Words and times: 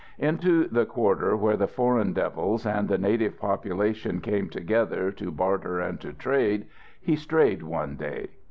Into 0.17 0.67
the 0.67 0.87
quarter 0.87 1.37
where 1.37 1.55
the 1.55 1.67
Foreign 1.67 2.11
Devils 2.11 2.65
and 2.65 2.87
the 2.89 2.97
native 2.97 3.37
population 3.37 4.19
came 4.19 4.49
together 4.49 5.11
to 5.11 5.29
barter 5.29 5.79
and 5.79 6.01
to 6.01 6.11
trade, 6.11 6.65
he 6.99 7.15
strayed 7.15 7.61
one 7.61 7.97
day. 7.97 8.29